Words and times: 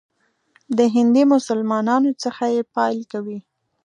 د 0.77 0.79
هندي 0.95 1.23
مسلمانانو 1.33 2.11
څخه 2.23 2.43
یې 2.53 2.61
پیل 2.75 2.99
کوي. 3.11 3.39